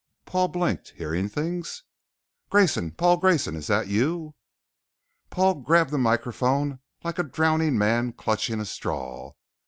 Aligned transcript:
Paul 0.25 0.47
blinked. 0.47 0.93
Hearing 0.97 1.29
things? 1.29 1.83
"Grayson! 2.49 2.89
Paul 2.89 3.17
Grayson! 3.17 3.55
Is 3.55 3.67
that 3.67 3.87
you?" 3.87 4.33
Paul 5.29 5.61
grabbed 5.61 5.91
the 5.91 5.99
microphone 5.99 6.79
like 7.03 7.19
a 7.19 7.23
drowning 7.23 7.77
man 7.77 8.13
clutching 8.13 8.59
a 8.59 8.65
straw. 8.65 9.33